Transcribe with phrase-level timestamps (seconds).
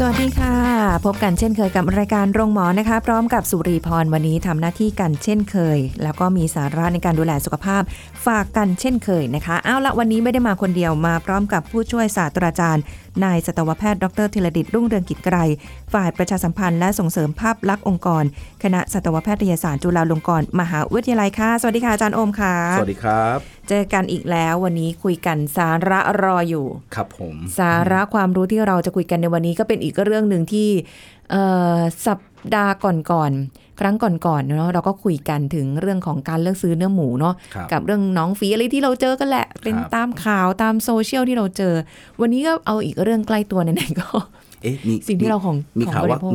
[0.00, 0.56] สวัสดีค่ะ
[1.06, 7.82] พบกันเช่นเคยกับรายการโรงหมอนะคะ พร้อมกับสุรีพรวันนี้ทำหน้าที่กันเช่นเคย แล้วก็มีสาระในการดูแลสุขภาพ
[8.26, 12.82] ฝากกันเช่นเคยนะคะ เอาละวันนี้ไม่ได้มาคนเดียวมาพร้อมกับผู้ช่วยศาสตราจารย์
[13.24, 15.36] นายสัตวแพทย์ดรธีรดิตรุ่งเรืองกิจไกร
[15.92, 18.24] ฝ่ายประชาสัมพันธ์และส่งเสริมภาพลักษณ์องค์กร
[18.62, 30.68] คณะสัตวแพทยศาสตร์จุฬาลงกรณ์มหาวิทยาลัยค่ะ สวัสดีค่ะอาจารย์โอมค่ะ สวัสดีครับ เจอกันอีกแล้ววันนี้คุยกันสาระรออยู่ ครับผม สาระความรู้ที่เราจะคุยกันในวันนี้ก็เป็นอีกเรื่องหนึ่งที่
[31.30, 31.44] เอ่
[31.76, 32.18] อสัป
[32.54, 41.74] ดาห์ก่อนๆ ครั้งก่อนๆ เนาะเราก็คุยกันถึงเรื่องของการเลือกซื้อเนื้อหมูเนาะครับกับเรื่องน้องฝีอะไรที่เราเจอกันแหละ เป็นครับตามข่าวตามโซเชียลที่เราเจอ
[42.20, 44.08] วันนี้ก็เอาอีกเรื่องใกล้ตัวไหนๆก็
[44.62, 46.32] เอ๊ะมีสิ่งที่เราของมีของข่าวว่าบริโภค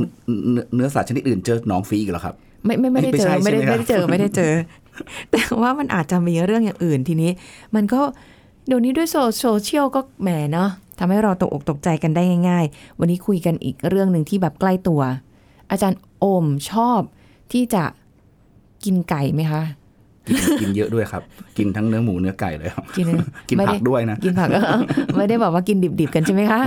[0.51, 2.33] เนื้อเนื้อสัตว์ชนิดอื่นเจอหนองฟรีอีกเหรอครับ
[2.65, 4.53] ไม่ไม่ไม่ได้ไม่เจใช่อไม่ได้ใช่ไหมครับไม่ได้เจอไม่ได้เจอ
[5.31, 7.31] แต่ว่ามันอาจจะมีเรื่องอย่างอื่นทีนี้
[7.75, 8.01] มันก็
[8.67, 15.01] เดี๋ยวนี้ด้วยโซโซเชียลก็แหมเนาะทำให้เราตกอกตกใจกันได้ง่าย ๆ วันนี้คุยกันอีกเรื่องหนึ่งที่แบบใกล้ตัว
[15.73, 17.01] อาจารย์โอมชอบ
[17.51, 17.83] ที่จะ
[18.85, 19.63] กินไก่ไหมคะ
[20.27, 21.23] กินกินเยอะด้วยครับ
[21.57, 23.07] กินทั้งเนื้อหมูเนื้อไก่เลยครับ กิน
[23.49, 24.49] กินไม่ผัได้กด้วยนะ กินผัก
[25.17, 26.61] ไม่ได้บอกว่ากินดิบๆกันใช่ไหมคะ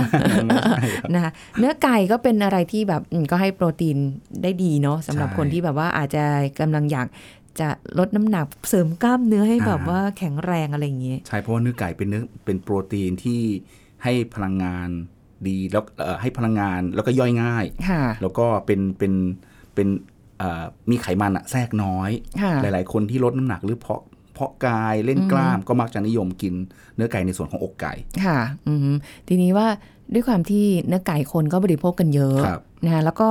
[1.13, 3.97] นะคะเนื้อไก่ก็เป็นอะไรที่แบบอืมก็ให้โปรตีน
[4.43, 6.23] ได้ดีเนาะสำหรับใช่คนที่แบบว่าอาจจะ
[6.59, 7.07] กำลังอยาก
[7.59, 7.67] จะ
[7.99, 13.41] ลดน้ำหนักเสริมกล้ามเนื้อให้แบบอ่าว่าแข็งแรงอะไรอย่างเงี้ยใช่เพราะว่าเนื้อไก่เป็นเนื้อเป็นโปรตีนที่
[14.03, 14.89] ให้พลังงาน
[15.47, 19.13] ดีแล้วเอ่อให้พลังงานแล้วก็ย่อยง่ายค่ะแล้วก็เป็นเป็น
[19.75, 19.87] เป็น
[20.39, 22.09] เอ่อมีไขมันอะแทรกน้อย
[22.41, 24.01] ค่ะหลาย ๆ คนที่ลดน้ำหนักหรือเพาะ
[24.33, 26.53] เพาะกายเล่นกล้ามก็มักจะนิยมกิน
[26.95, 27.93] เนื้อไก่ในส่วนของอกไก่
[28.25, 28.95] ค่ะอืม
[29.27, 29.67] ทีนี้ว่า
[30.13, 33.29] ด้วยความที่เนื้อไก่คนก็บริโภคกันเยอะครับนะคะแล้วก็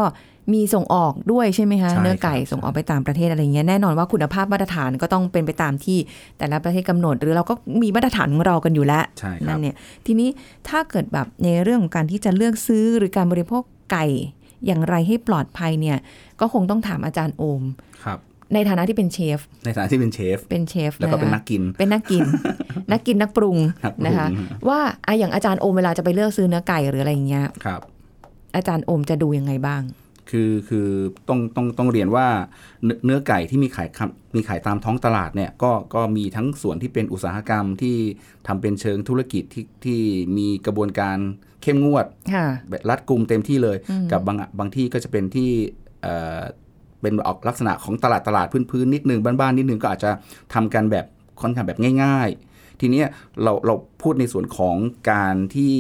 [0.53, 5.99] มีส่งออกด้วยใช่ไหมคะใช่เนื้อไก่ครับส่งออกไปต่างประเทศอะไรเงี้ยแน่นอนว่าคุณภาพมาตรฐานก็ต้องเป็นไปตามที่
[6.39, 9.75] แต่ละประเทศกำหนด หรือเราก็มีมาตรฐานของเรากันอยู่แล้วใช่คนั่รับนเนี่ย
[10.07, 10.29] ทีนี้
[10.69, 13.63] ถ้าเกิดแบบในเรื่องของการที่จะเลือกซื้อหรือการบริโภค
[13.93, 14.07] ไก่
[14.67, 15.99] อย่างไรให้ปลอดภัยเนี่ย
[16.41, 17.63] ก็คงต้องถามอาจารย์โอม
[18.05, 18.19] ครับ
[18.55, 22.25] ในฐานะที่เป็นเชฟ ในฐานะที่เป็นเชฟ เป็นเชฟ แล้วก็เป็นะนักกิน เป็นนักกิน
[22.91, 24.27] นักกินนักปรุงนักปรุงนะคะ
[24.69, 27.81] ว่าอะอย่างอาจารย์โอมเวลาจะไปเลือกซื้อเนื้อไก่หรืออะไรอย่างเงี้ย ครับ
[28.57, 29.83] อาจารย์โอมจะดูยังไงบ้าง
[30.31, 30.89] คือคือ
[31.29, 32.27] ต้องต้องต้องเรียนว่า
[32.85, 37.97] เนื้อเนื้อไก่ที่มีขายครับมีขายตามท้องตลาดเนี่ยก็ก็มีทั้งส่วนที่เป็นอุตสาหกรรมที่
[38.47, 40.01] ทำเป็นเชิงธุรกิจที่ที่
[40.37, 41.19] มีกระบวนการ
[41.63, 45.51] เข้มงวดค่ะแบบรัดกุมเต็มที่เลยอืมกับบางบางที่ก็จะเป็นที่
[46.03, 46.41] เอ่อ
[47.01, 50.11] เป็นออกลักษณะของตลาดตลาดพื้นๆนิดนึงบ้านๆนิดนึงก็อาจจะ
[50.55, 51.07] ทำกันแบบ
[51.41, 53.07] ค่อนข้างแบบง่าย ๆ ทีเนี้ย
[53.43, 54.77] เราเราพูดในส่วนของ
[55.11, 55.75] การที่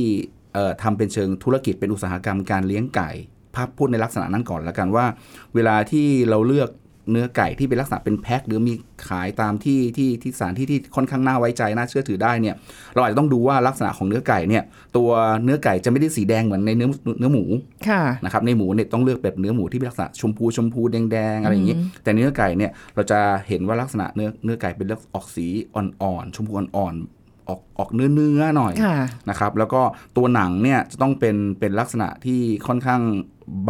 [0.55, 3.11] เอ่อทำเป็นเชิงธุรกิจเป็นอุตสาหกรรมการเลี้ยงไก่
[3.56, 5.06] ภาพพูดในลักษณะนั้นก่อนแล้วกันว่า
[5.55, 6.71] เวลาที่เราเลือก
[7.12, 8.75] เนื้อไก่ที่เป็นลักษณะเป็นแพ็คหรือมี
[9.09, 12.55] ขายตามที่ที่ที่สถานที่ที่ค่อนข้างน่าไว้ใจน่าเชื่อถือได้เนี่ย
[12.95, 14.62] เราอาจจะต้องดูว่าลักษณะของเนื้อไก่เนี่ย
[14.97, 15.11] ตัว
[15.45, 17.45] เนื้อไก่จะไม่ได้สีแดงเหมือนในเนื้อเนื้อหมู
[17.89, 23.19] ค่ะนะครับในหมูเนี่ยต้องเลือกแบบเนื้อหมูที่เป็นลักษณะชมพูชมพูแดงๆอะไรอย่างนี้ แต่เนื้อไก่เนี่ยเราจะ
[23.49, 28.97] เห็นว่าลักษณะเนื้อเนื้อไก่เป็นลักษณะออกสีอ่อนๆชมพูอ่อนๆออกออกเนื้อเนื้อๆหน่อยค่ะ
[29.31, 29.81] นะครับแล้วก็
[30.16, 33.03] ตัวหนังเนี่ยจะต้องเป็นเป็นลักษณะที่ค่อนข้าง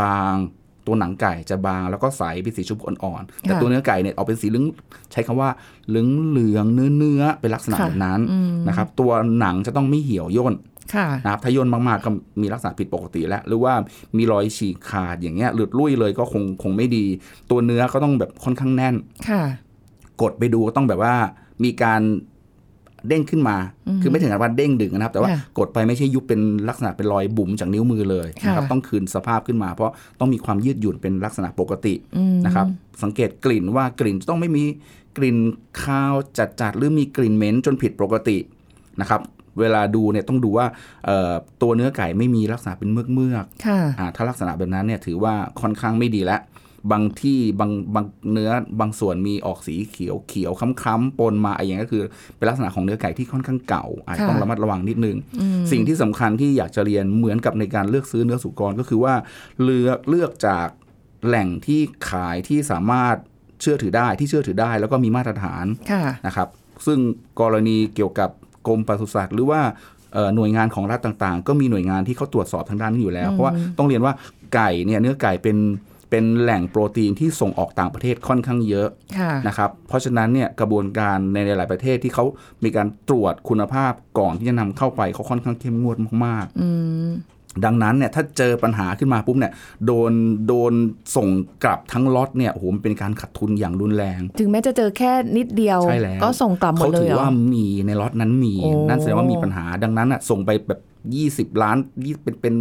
[0.01, 0.35] บาง
[0.87, 4.65] ตัวหนังไก่จะบางแล้วก็ใสเป็นสีชมพูอ่อนๆแต่ค่ะตัวเนื้อไก่เนี่ยออกเป็นสีเหลือง
[5.13, 5.51] ใช้คำว่า
[5.89, 10.55] เหลืองเหลืองเนื้อเนื้อๆเป็นลักษณะค่ะแบบนั้นอืมนะครับ ตัวหนังจะต้องไม่เหี่ยวย่น
[10.95, 12.11] ค่ะนะครับถ้าย่นมากๆก็
[12.41, 13.75] มีลักษณะผิดปกติแล้ว หรือว่า
[14.17, 17.05] มีรอยฉีกขาดอย่างเงี้ยหลุดลุ่ยเลยก็คงคงไม่ดี
[17.51, 18.95] ตัวเนื้อก็ต้องแบบค่อนข้างแน่น
[19.29, 19.43] ค่ะ
[20.23, 21.15] กดไปดูก็ต้องแบบว่า
[21.65, 22.03] มีการ
[23.09, 23.57] เด้งขึ้นมา
[24.03, 32.67] คือไม่ถึงกับว่าเด้งดึงนะครับ แต่ว่าค่ะกดไปไม่ใช่ยุบเป็นลักษณะเป็นรอยบุ๋มจากนิ้วมือเลยนะครับค่ะต้องคืนสภาพขึ้นมา เพราะต้องมีความยืดหยุ่นเป็นลักษณะปกติอืมนะครับ
[33.03, 34.65] สังเกตกลิ่นว่ากลิ่นต้องไม่มี
[35.17, 35.37] กลิ่น
[35.83, 36.15] คาว
[36.61, 38.37] จัดๆหรือมีกลิ่นเหม็นจนผิดปกติ
[39.01, 39.21] นะครับ
[39.61, 40.67] เวลาดูเนี่ยต้องดูว่า
[41.07, 41.33] เอ่อ
[41.63, 46.41] ตัวเนื้อไก่ไม่มีลักษณะเป็นเมือกเมือกๆค่ะอ่าถ้าลักษณะแบบนั้นเนี่ยถือว่าค่อนข้างไม่ดีแล้ว
[46.93, 48.51] บางที่บางบางเนื้อ
[48.81, 52.03] บางส่วนมีออกสีเขียวเขียวค้ำๆปนมาอะไรอย่างนี้ยก็คือ
[52.37, 55.17] เป็นลักษณะของเนื้อไก่ที่ค่อนข้างเก่า อาจจะค่ะต้องระมัดระวังนิดนึง
[55.73, 59.15] สิ่งที่สำคัญที่อยากจะเรียนเหมือนกับในการเลือกซื้อเนื้อสุกรก็คือว่า
[59.63, 60.69] เลือกเลือกจาก
[61.27, 61.81] แหล่งที่
[62.11, 63.17] ขายที่สามารถ
[63.61, 66.49] เชื่อถือได้ที่เชื่อถือได้ แล้วก็มีมาตรฐานค่ะนะครับ
[66.87, 66.99] ซึ่ง
[67.41, 68.31] กรณีเกี่ยวกับ
[68.67, 69.61] กรมปศุสัตว์หรือว่า
[70.13, 74.13] เอ่อหน่วยงานของรัฐต่างๆ ก็มีหน่วยงานที่เขาตรวจสอบทางด้านนี้อยู่แล้ว เพราะว่าต้องเรียนว่า
[74.55, 75.57] ไก่เนี่ยเนื้อไก่เป็น
[76.11, 78.89] เป็นแหล่งโปรตีนที่ส่งออกต่างประเทศค่อนข้างเยอะ
[79.19, 82.25] ค่ะนะครับ เพราะฉะนั้นเนี่ยกระบวนการในหลาย ๆประเทศที่เขา
[82.65, 86.69] มีการตรวจคุณภาพก่อนที่จะนำเข้าไปเขาค่อนข้างเข้มงวดมากๆอื
[87.09, 87.11] ม
[87.65, 89.53] ดังนั้นเนี่ยถ้าเจอปัญหาขึ้นมาปุ๊บเนี่ย
[89.87, 90.13] โดน
[90.49, 90.73] โดน
[91.17, 91.29] ส่ง
[91.65, 100.81] กลับทั้งล็อตเนี่ยโอ้โหมันเป็นการขาดทุนอย่างรุนแรง ถึงแม้จะเจอแค่นิดเดียวใช่แล้วก็ส่งกลับหมเขาดเลถืยอเหรอว่ามีในล็อตนั้นมีโอ้นั่นแสดงว่ามีปัญหาดังนั้นอะส่งไปแบบ
[101.57, 102.55] 20 ล้านยี่เป็นเป็น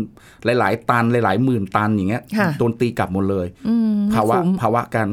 [0.59, 5.07] หลาย ๆ ตันหลาย ๆ หมื่นตันอย่างเงี้ยค่ะโดนตีกลับหมดเลยอืมไม่ภาวะคุ้มภาวะการ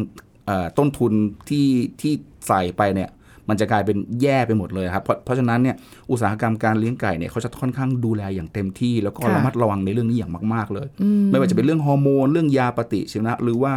[0.47, 1.13] เอ่อต้นทุน
[1.49, 1.67] ที่
[2.01, 2.13] ที่
[2.49, 3.11] ใส่ไปเนี่ย
[3.49, 5.77] มันจะกลายเป็นแย่ไปหมดเลยครับเพราะเพราะฉะนั้นเนี่ย
[6.11, 13.75] อุตสาหกรรมการเลี้ยงไก่เนี่ยเขาจะค่อนข้างดูแลอย่างเต็มที่ แล้วก็ค่ะระมัดระวังในเรื่องนี้อย่างมาก ๆ เลยอืมไม่ว่าจะเป็นเรื่องฮอร์โมนเรื่องยาปฏิชีวนะ หรือว่า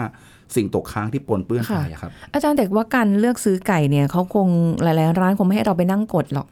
[0.55, 4.47] สิ่งตกค้างที่ปนเปื้อนค่ะไปอะครับ อาจารย์แต่ว่าการเลือกซื้อไก่เนี่ยเขาคง
[4.83, 6.47] หลายๆร้านคงไม่ให้เราไปนั่งกดหรอก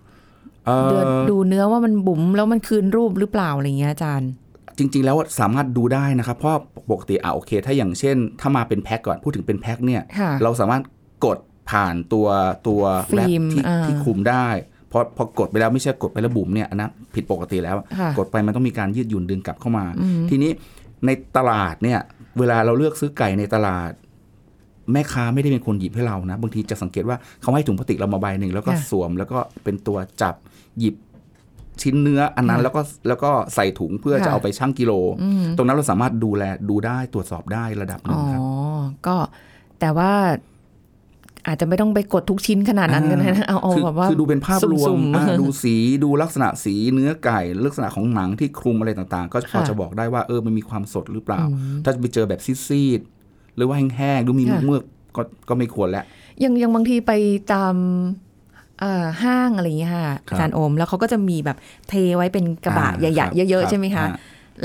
[0.65, 4.29] เอ่อเดือดูเนื้อว่ามันบุ๋มแล้วมันคืนรูปหรือเปล่าอะไรเงี้ยอาจารย์
[4.77, 6.55] จริง ๆ แล้วสามารถดูได้นะครับ เพราะ
[6.91, 10.81] ปกติอะโอเค ถ้าอย่างเช่น ถ้ามาเป็นแพ็คก่อนพูดถึงเป็นแพ็คเนี่ยค่ะเราสามารถ
[11.25, 11.37] กด
[11.69, 12.27] ผ่านตัว
[12.67, 14.47] ตัวฟิแรปล์มที่อ่าที่คลุมได้
[14.89, 20.51] เพราะพอกดไปแล้วไม่ใช่กดไปแล้วบุ๋มเนี่ยอันนั้นผิดปกติแล้วค่ะกดไปมันต้องมีการยืดหยุ่นดึงกลับเข้ามาอืมทีนี้
[21.05, 21.99] ในตลาดเนี่ย
[22.39, 23.91] เวลาเราเลือกซื้อไก่ในตลาด
[24.91, 30.35] แม่ค้าไม่ได้เป็นคนหยิบให้เรานะ บางทีจะสังเกตว่าเขาให้ถุงพลาสติกเรามาใบหนึ่งแล้วก็ค่ะสวม แล้วก็เป็นตัวจับ
[30.79, 30.95] หยิบ
[31.81, 38.41] ชิ้นเนื้ออันนั้นค่ะแล้วก็แล้วก็ใส่ถุงเพื่อค่ะจะเอาไปชั่งกิโลอืมตรงนั้นเราสามารถดูแลดูได้ตรวจสอบได้ระดับหนึ่อ๋งอครับ
[39.07, 39.17] ก็
[39.79, 40.11] แต่ว่า
[41.47, 56.03] อาจจะไม่ต้องไปกดทุกชิ้นขนาดนั้นกันนะเอาเอาคือแบบว่าคือดูเป็นภาพรวมสุ่มๆอ่าดูสีดูลักษณะสีเนื้อไก่ ลักษณะของหนังที่คลุมอะไรต่างๆ ก็พอค่ะจะบอกได้ว่าเออมันมีความสดหรือเปล่าอืมถ้าไปเจอแบบซีดๆหรือว่าแห้งๆดูมีค่ะเมือกๆก็ก็ไม่ควรแล้ว
[56.43, 57.11] ยังยังบางทีไป
[57.53, 57.75] ตาม
[58.79, 61.57] เอ่อห้างอะไรอย่างเงี้ยค่ะครับอาจารย์โอมแล้วเขาก็จะมีแบบ
[61.89, 64.15] เทไว้เป็นกระบะอ่าใหญ่ครับๆเยอะรับๆใช่ไหมคะอ่า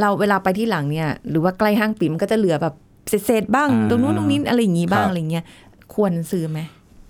[0.00, 2.75] เราเวลาไปที่หลังเนี่ย หรือว่าใกล้ห้างปิ่มมันก็จะเหลือแบบ
[3.08, 5.44] เศษๆบ้างอ่าตรงนู้นตรงนี้อะไรอย่างงี้บ้างครับอะไรเงี้ย
[5.94, 6.58] ควรซื้อไหม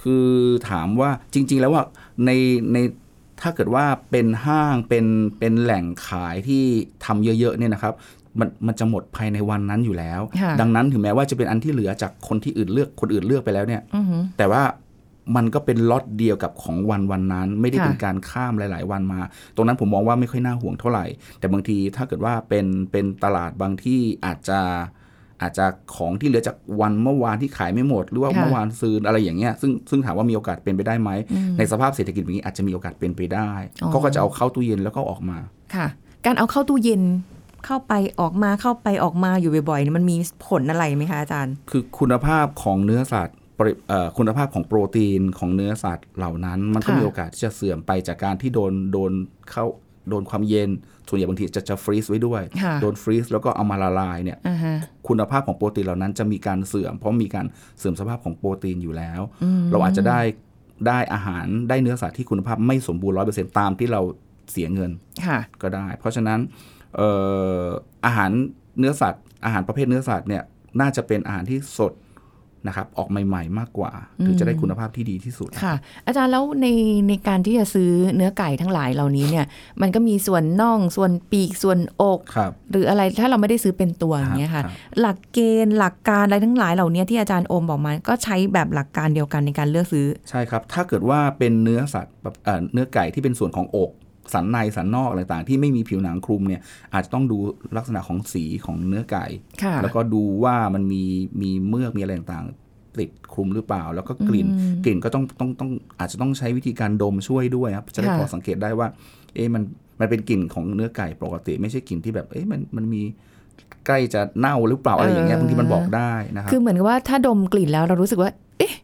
[0.02, 0.28] คือ
[0.70, 1.84] ถามว่าจริง ๆ แล้วว่า
[2.26, 2.30] ใน
[2.72, 2.76] ใน
[3.42, 5.06] ถ้าเกิดว่าเป็นห้างเป็น
[5.38, 6.64] เป็นแหล่งขายที่
[7.04, 7.94] ทำเยอะๆเนี่ยนะครับ
[8.38, 14.62] มันมันจะหมดภายในวันนั้นอยู่แล้วค่ะดังนั้นถึงแม้ว่าจะเป็นอันที่เหลือจากคนที่อื่นเลือกคนอื่นเลือกไปแล้วเนี่ยอือหือแต่ว่า
[15.36, 19.20] มันก็เป็นล็อตเดียวกับของวันวันนั้น ไม่ได้ค่ะเป็นการข้ามหลาย ๆ วันมา
[19.54, 21.04] ตรงนั้นผมมองว่าไม่ค่อยน่าห่วงเท่าไหร่
[21.38, 24.60] แต่บางทีถ้าเกิดว่าเป็นเป็นตลาดบางที่อาจจะ
[25.42, 25.64] อาจจะ
[25.96, 33.50] ของที่เหลือจากวันเมื่อวานที่ขายไม่หมด หรือว่าค่ะเมื่อวานซื้ออะไรอย่างเงี้ยซึ่งซึ่งถามว่ามีโอกาสเป็นไปได้ไหมอืมในสภาพเศรษฐกิจแบบนี้อาจจะมีโอกาสเป็นไปได้
[33.82, 35.38] อ๋อก็ก็จะเอาเข้าตู้เย็นแล้วก็ออกมา
[35.74, 35.86] ค่ะ
[36.26, 37.02] การเอาเข้าตู้เย็น
[37.66, 40.16] เข้าไปออกมาเข้าไปออกมาอยู่บ่อยๆเนี่ยมันมี
[40.48, 49.12] ผลอะไรไหมคะอาจารย์ คือคุณภาพของเนื้อสัตว์ปริเอ่อคุณภาพของโปรตีนของเนื้อสัตว์เหล่านั้น มันก็ค่ะมีโอกาสที่จะเสื่อมไปจากการที่โดนโดน
[49.50, 49.64] เข้า
[50.10, 50.70] โดนความเย็น
[51.08, 54.74] ส่วนใหญ่บางทีจะจะฟรีซไว้ด้วยค่ะโดนฟรีซแล้วก็เอามาละลายเนี่ยอ่าฮะ
[55.08, 57.46] คุณภาพของโปรตีนเหล่านั้นจะมีการเสื่อม เพราะมีการ
[57.78, 60.20] เสื่อมสภาพของโปรตีนอยู่แล้วอืมเราอาจจะได้
[60.88, 64.00] ได้อาหารได้เนื้อสัตว์ที่คุณภาพไม่สมบูรณ์ร้อยเปอร์เซ็นตามที่เรา
[64.52, 64.90] เสียเงิน
[65.26, 66.40] ค่ะก็ได้ เพราะฉะนั้น
[66.96, 67.10] เอ่
[67.62, 67.64] อ
[68.06, 68.30] อาหาร
[68.78, 70.42] เนื้อสัตว์ อาหารประเภทเนื้อสัตว์เนี่ย
[70.80, 71.92] น่าจะเป็นอาหารที่สด
[72.66, 73.90] นะครับออกใหม่ ๆ มากกว่า
[74.24, 75.74] ถึงจะได้คุณภาพที่ดีที่สุดค่ะ
[76.06, 76.66] อาจารย์แล้วใน
[77.08, 79.46] ในการที่จะซื้อเนื้อไก่ทั้งหลายเหล่านี้เนี่ย
[79.80, 93.90] มันก็มีส่วนน่องส่วนปีกส่วนอกครับหรืออะไรถ้าเราไม่ได้ซื้อเป็นตัวอย่างเงี้ยค่ะครับหลักเกณฑ์หลักการอะไรทั้งหลายเหล่านี้ที่อาจารย์โอมบอกมาก็ใช้แบบหลักการเดียวกันในการเลือกซื้อ ใช่ครับ ถ้าเกิดว่าเป็นเนื้อสัตว์แบบเอ่อเนื้อไก่ที่เป็นส่วนของอก
[94.34, 96.60] สันในสันนอกอะไรต่างๆที่ไม่มีผิวหนังคลุมเนี่ย
[96.94, 97.36] อาจจะต้องดู
[97.76, 99.26] ลักษณะของสีของเนื้อไก่
[99.62, 101.02] ค่ะแล้วก็ดูว่ามันมี
[101.42, 108.88] มีเมือกมีอะไรต่างๆติดคลุมหรือเปล่า แล้วก็กลิ่นอืมกลิ่นก็ต้องต้องต้องอาจจะต้องใช้วิธีการดมช่วยด้วยครับจะได้ค่ะพอสังเกตได้ว่า
[109.34, 109.62] เอ๊ะมัน
[110.00, 113.02] มันเป็นกลิ่นของเนื้อไก่ปกติ ไม่ใช่กลิ่นที่แบบเอ๊ะมันมันมี
[113.86, 118.74] ใกล้จะเน่าหรือเปล่าอะไรอย่างเงี้ยบางทีมันบอกได้นะครับคือเหมือนกับว่าถ้าดมกลิ่นแล้วเรารู้สึกว่า เอ๊ะ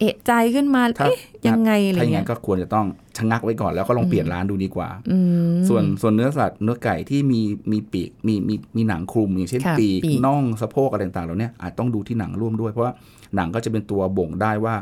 [0.00, 2.86] เอะใจขึ้นมาถ้าเอ๊ะยังไงอะไรถ้าอย่างเงี้นั้ยนก็ควรจะต้อง
[3.16, 5.18] ชะงักไว้ก่อนแล้วก็ลองเปลี่ยนร้านดูดีกว่าอื
[5.52, 7.40] มส่วนส่วนเนื้อสัตว์เนื้อไก่ที่มี
[7.72, 12.94] มีปีกมีมีมีหนังคลุม อย่างเช่นค่ะปีกปีกน่องสะโพกอะไรต่างๆเหล่าเนี้ยอาจต้องดูที่หนังร่วมด้วย เพราะว่า
[13.36, 14.74] หนังก็จะเป็นตัวบ่งได้ว่า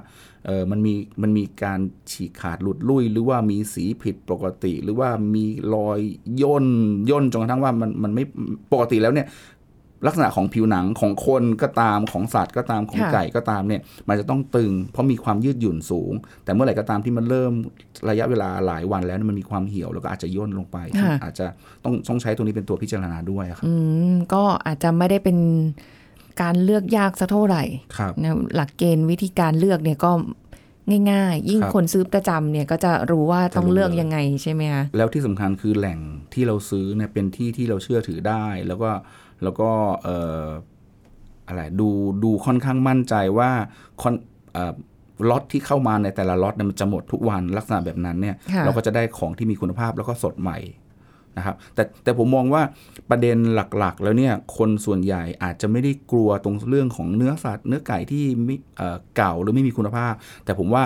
[0.47, 1.81] เออมันมีมันมีการ
[2.13, 5.99] ฉีกขาดหลุดลุ่ยหรือว่ามีสีผิดปกติ หรือว่ามีรอย
[6.43, 6.67] ย่น
[7.11, 8.25] ย่นจนกระทั่งว่ามันมันไม่
[8.73, 9.27] ปกติแล้วเนี่ย
[10.07, 16.13] ลักษณะของผิวหนังของคนก็ตามของสัตว์ก็ตามของค่ะไก่ก็ตามเนี่ยมันจะต้องตึง เพราะมีความยืดหยุ่นสูง
[16.45, 17.53] แต่เมื่อไหร่ก็ตามที่มันเริ่ม
[18.11, 21.47] ระยะเวลาหลายวันแล้วเนี่ยมันมีความเหี่ยวแล้วก็อาจจะย่นลงไปค่ะอาจจะ
[21.85, 23.75] ต้องต้องใช้ตัวนี้เป็นตัวพิจารณาด้วยครับอื
[24.13, 25.39] มก็อาจจะไม่ได้เป็น
[26.43, 27.63] การเลือกยากสักเท่าไหร่
[27.97, 30.11] ครับนะหลักเกณฑ์วิธีการเลือกเนี่ยก็
[31.11, 35.99] ง่ายๆ ยิ่งครับคนซื้อประจำเนี่ยก็จะรู้ว่าต้องจะรู้เลือกเลยยังไงใช่ไหมคะแล้วที่สำคัญคือแหล่ง
[36.35, 38.91] ที่เราซื้อเนี่ยเป็นที่ที่เราเชื่อถือได้ แล้วก็
[39.45, 39.71] แล้วก็
[40.03, 40.47] เอ่อ
[41.49, 41.89] อะไรดู
[42.25, 43.51] ดูค่อนข้างมั่นใจว่า
[44.01, 44.15] คอน
[44.53, 44.75] เอ่อ
[45.31, 50.59] ล็อตที่เข้ามาในแต่ละล็อตเนี่ยมันจะหมดทุกวันลักษณะแบบนั้นเนี่ยค่ะเราก็จะได้ของที่มีคุณภาพแล้วก็สดใหม่
[51.37, 52.63] นะครับแต่แต่ผมมองว่า
[53.11, 60.83] ประเด็นหลักๆ แล้วเนี่ยคนส่วนใหญ่อาจจะไม่ได้กลัวตรงเรื่องของเนื้อสัตว์เนื้อไก่ที่ไม่เอ่อเก่าหรือไม่มีคุณภาพ แต่ผมว่า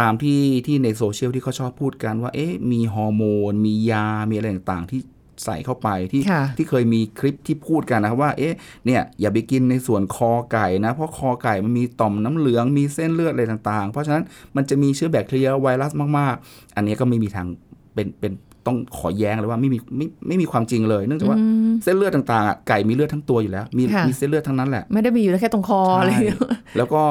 [0.00, 5.00] ตามที่ที่ในโซเชียลที่เขาชอบพูดกันว่าเอ๊ะมีฮอร์โมน มียา มีอะไรต่างๆ ที่
[5.44, 14.24] ใส่เข้าไปที่ค่ะที่เคยมีคลิปที่พูดกันนะครับว่าเอ๊ะเนี่ยอย่าไปกินในส่วนคอไก่นะ เพราะคอไก่มันมีต่อมน้ำเหลืองมีเส้นเลือดอะไรต่างๆ เพราะฉะนั้น
[14.56, 17.46] มันจะมีเชื้อแบคทีเรียไวรัสมากๆ อันนี้ก็ไม่มีทาง
[17.94, 18.32] เป็นเป็น
[18.66, 21.38] ต้องขอแย้งเลยว่าไม่มีไม่ไม่มีความจริงเลยเนื่องจากว่า
[21.82, 27.02] เส้นเลือดต่างๆอะไก่มีเลือดทั้งตัวอยู่แล้ว มีค่ะมีเส้นเลือดทั้งนั้นแหละ ไม่ได้มีอยู่แค่ตรงคออะไรอย่างเงี้ยใช่แล้วก็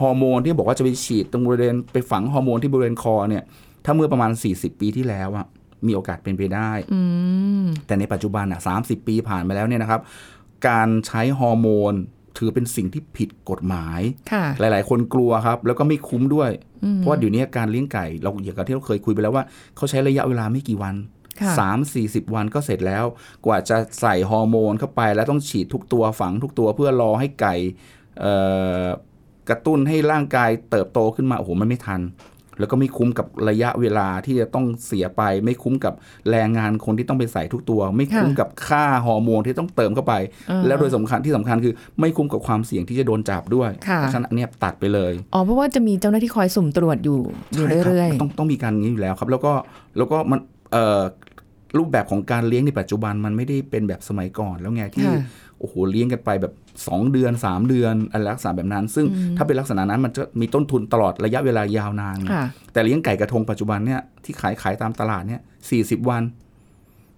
[0.00, 3.42] ฮอร์โมนที่บอกว่าจะไปฉีดตรงบริเวณไปฝังฮอร์โมนที่บริเวณคอเนี่ย
[3.84, 5.46] ถ้าเมื่อประมาณ 40 ปีที่แล้วอะ
[5.86, 7.00] มีโอกาสเป็นไปได้อื
[7.64, 8.74] มแต่ในปัจจุบันอะสา
[9.06, 10.00] ปีผ่านมาแล้วเนี่ยนะครับ
[10.68, 11.94] การใช้ฮอร์โมน
[12.38, 14.00] ถือเป็นสิ่งที่ผิดกฎหมาย
[14.32, 16.50] ค่ะหลาย ๆ คนกลัวครับ แล้วก็ไม่คุ้มด้วย
[16.96, 19.44] เพราะว่าเดี๋ยวนี้การเลี้ยงไก่ เราอย่างกับที่เราเคยคุยไปแล้วว่า
[19.76, 20.94] เขาใช้ระยะเวลาไม่กี่วัน
[21.40, 23.04] ค่ะสามสี่สิบวันก็เสร็จแล้ว
[23.46, 27.54] กว่าจะใส่ฮอร์โมนเข้าไป แล้วต้องฉีดทุกตัวฝังทุกตัวเพื่อรอให้ไก่
[28.20, 28.34] เอ่
[28.82, 28.84] อ
[29.48, 32.00] กระตุ้นให้ร่างกายเติบโตขึ้นมา โอ้โห มันไม่ทัน
[32.58, 35.94] แล้วก็ไม่คุ้มกับระยะเวลาที่จะต้องเสียไป ไม่คุ้มกับ
[36.30, 40.14] แรงงานคนที่ต้องไปใส่ทุกตัว ไม่คุ้มกับค่าฮอร์โมนที่ต้องเติมเข้าไป
[40.50, 47.20] อ่าแล้วโดยสำคัญที่สำคัญคือ ไม่คุ้มกับความเสี่ยงที่จะโดนจับด้วยค่ะเพราะฉะนั้นอันเนี้ยตัดไปเลยอ๋อเพราะว่าจะมีเจ้าหน้าที่คอยสุ่มตรวจอยู่
[47.54, 49.52] อยู่ใช่คบเรื่อยมันต้องต้องมีการอย่างนี้อยู่แล้วครับ แล้วก็
[49.96, 50.38] แล้วก็มัน
[50.72, 51.02] เอ่อ
[51.78, 55.20] รูปแบบของการเลี้ยงในปัจจุบันมันไม่ได้เป็นแบบสมัยก่อนแล้วไงที่ค่ะ
[55.58, 66.22] โอ้โหเลี้ยงกันไปแบบ 2 เดือน 3 เดือนอะไรลักษณะแบบนั้น ซึ่งถ้าเป็นลักษณะนั้นมันจะมีต้นทุนตลอดระยะเวลายาวนานๆค่ะแต่เลี้ยงไก่กระทงปัจจุบันเนี่ยที่ขายขายตามตลาดเนี่ยสี่สิบวัน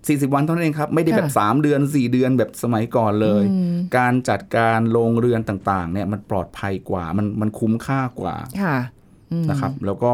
[0.09, 8.77] สี่สิบวันเท่านั้นเองครับ ไม่ได้แบบค่ะสามเดือนสี่เดือนแบบสมัยก่อนเลยอืมการจัดการโรงเรือนต่างๆ เนี่ยมันปลอดภัยกว่ามันมันคุ้มค่ากว่าค่ะ
[9.33, 10.13] อืมนะครับ แล้วก็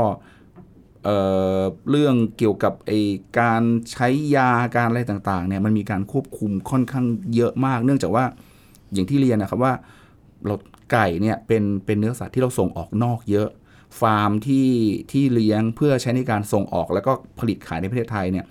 [1.04, 1.18] เอ่
[1.58, 2.92] อเรื่องเกี่ยวกับไอ
[3.40, 8.24] การใช้ยาการอะไรต่างๆเนี่ยมันมีการควบคุมค่อนข้างเยอะมาก เนื่องจากว่า
[8.92, 9.72] อย่างที่เรียนนะครับว่า
[10.46, 10.54] เรา
[10.92, 13.48] ไก่เนี่ยเป็นเป็นเนื้อสัตว์ที่เราส่งออกนอกเยอะ
[14.00, 14.68] ฟาร์มที่
[15.12, 18.44] ที่เลี้ยงเพื่อใช้ในการส่งออกแล้วก็ผลิตขายในประเทศไทยเนี่ย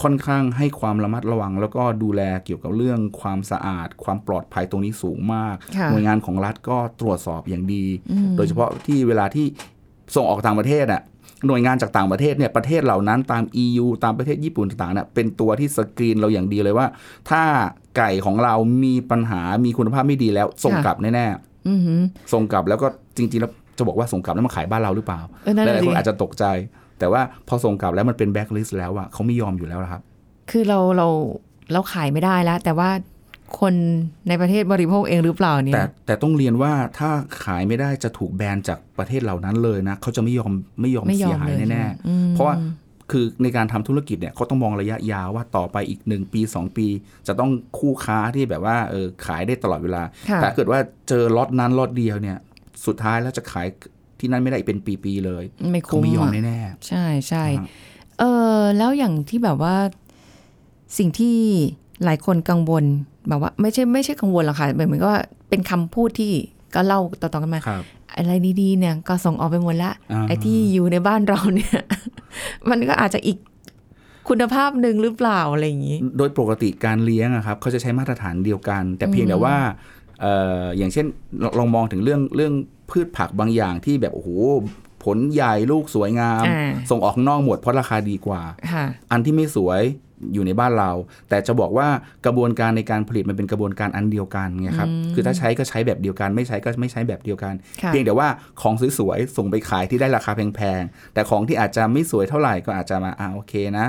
[0.00, 7.84] ค่อนข้างให้ความระมัดระวัง แล้วก็ดูแลเกี่ยวกับเรื่องความสะอาด ความปลอดภัยตรงนี้สูงมากค่ะหน่วยงานของรัฐก็ตรวจสอบอย่างดี
[8.36, 9.46] โดยเฉพาะที่เวลาที่
[10.14, 11.02] ส่งออกต่างประเทศอะ
[11.46, 16.86] หน่วยงานจากต่างประเทศเนี่ยประเทศเหล่านั้นตาม EU ตามประเทศญี่ปุ่นต่างๆเนี่ยเป็นตัวที่สกรีนเราอย่างดีเลยว่า
[17.30, 17.42] ถ้า
[17.96, 18.54] ไก่ของเรา
[18.84, 21.26] มีปัญหามีคุณภาพไม่ดีแล้ว ส่งค่ะกลับแน่
[21.68, 26.44] อือหือๆส่งกลับแล้วก็จริงๆแล้วจะบอกว่าส่งกลับแล้วมาขายบ้านเราหรือเปล่าเออนั่นหแหละลายๆคนดิอาจจะตกใจ
[26.98, 30.02] แต่ว่าพอส่งกลับแล้วมันเป็นแบ็คลิสต์แล้วอะเขาไม่ยอมอยู่แล้วนะครับ
[30.50, 31.08] คือเราเรา
[31.72, 32.90] เราขายไม่ได้แล้ว แต่ว่า
[33.60, 33.74] คน
[34.28, 37.10] ในประเทศบริโภคเองหรือเปล่าเนี่แต่ยแต่ต้องเรียนว่าถ้า
[37.44, 42.54] ขายไม่ได้จะถูกแบนจากประเทศเหล่านั้นเลยนะเขาจะไม่ยอมไม่ยอมไม่ยอมเสียหายเลยแน่อืมๆเพราะว่า
[43.10, 46.86] คือในการทำธุรกิจเนี่ยเขาต้องมองระยะยาวว่าต่อไปอีกหนึ่งปี 2 ปี
[47.26, 52.38] จะต้องคู่ค้าที่แบบว่าเออขายได้ตลอดเวลาค่ะแต่ถ้าเกิดว่าเจอล็อตนั้นล็อตเดียวเนี่ย
[52.86, 53.66] สุดท้ายแล้วจะขาย
[54.20, 57.66] ที่นั่นไม่ได้อีกเป็นปีๆเลยไม่เขาคุ้มไม่ยอมอะแน่ใช่ใช่ครับ
[58.18, 58.24] เอ
[58.58, 59.76] อแล้วอย่างที่แบบว่า
[60.98, 61.36] สิ่งที่
[62.04, 62.84] หลายคนกังวล
[63.28, 66.32] แบบว่าไม่ใช่ไม่ใช่กังวลหรอกค่ะเหมือนเหมือนกับว่าเป็นคำพูดที่
[66.74, 67.84] ก็เล่าต่อๆกันมาๆครับ
[68.16, 71.74] อะไรดีๆเนี่ยก็ส่งออกไปหมดละอ่าไอ้ที่อยู่ในบ้านเราเนี่ย
[72.70, 73.38] มันก็อาจจะอีก
[74.28, 79.56] คุณภาพหนึ่งหรือเปล่าอะไรอย่างนี้ โดยปกติการเลี้ยงอะครับเขาจะใช้มาตรฐานเดียวกัน แต่เพียงแต่ว่า
[80.20, 81.06] เอ่ออย่างเช่น
[81.42, 82.52] ลองลองมองถึงเรื่องเรื่อง
[82.90, 84.30] พืชผักบางอย่างที่แบบโอ้โห
[85.04, 88.42] ผลใหญ่ลูกสวยงามอ่าส่งออกข้างนอกหมดเพราะราคาดีกว่า
[88.72, 89.82] ค่ะอันที่ไม่สวย
[90.34, 90.90] อยู่ในบ้านเรา
[91.28, 91.88] แต่จะบอกว่า
[92.26, 98.28] กระบวนการในการผลิตมันเป็นกระบวนการอันเดียวกันไงครับคือถ้าใช้ก็ใช้แบบเดียวกันไม่ใช้ก็ไม่ใช้แบบเดียวกันค่ะเพียงแต่ว่า
[98.62, 103.86] ของสวยๆส่งไปขายที่ได้ราคาแพงๆแต่ของที่อาจจะไม่สวยเท่าไหร่ก็อาจจะมาอ่าโอเคนะ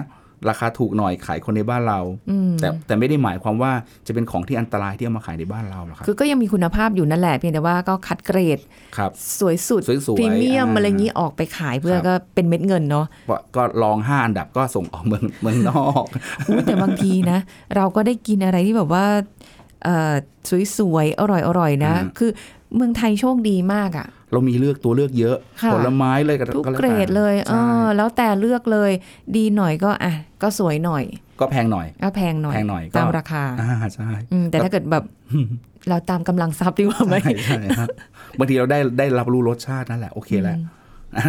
[0.49, 3.71] ราคาถูกหน่อยขายคนในบ้านเราอืมแต่แต่ไม่ได้หมายความว่า
[4.07, 8.59] จะเป็นของที่อันตรายที่เอามาขายในบ้านเราหรอกครับคือก็ยังมีคุณภาพอยู่นั่นแหละเพียงแต่ว่าก็คัดเกรด
[8.97, 16.05] ครับสวยสุดสวยๆพรีเมียมอ่าอะไรอย่างนี้ออกไปขายเพื่อครับก็เป็นเม็ดเงินเนาะก็ก็ลองห้าอันดับก็ส่งออกเมืองเมืองนอก
[16.47, 17.39] อุ๊ยแต่บางทีนะ
[17.75, 19.21] เราก็ได้กินอะไรที่แบบว่าเอ่อ
[20.77, 21.21] สวยๆ อ
[21.59, 22.31] ร่อยๆ นะอืมคือ
[22.75, 28.91] เมืองไทยโชคดีมากอะเรามีเลือกตัวเลือกเยอะค่ะผลไม้เลยก็ทุกก็แล้วเกรดเลยเอใช่อแล้วแต่เลือกเลย
[29.35, 31.03] ดีหน่อยก็อะ ก็สวยหน่อย
[31.41, 35.03] ก็แพงหน่อยก็แพงหน่อยแพงหน่อยก็ตามราคาอ่าใช่อืมแต่ถ้าเกิดแบบ
[35.89, 37.87] เราตามกำลังทรัพย์ดีกว่าไหมใช่ใช่ครับ
[38.39, 40.57] บางทีเราได้ได้รับรู้รสชาตินั่นแหละโอเคแล้ว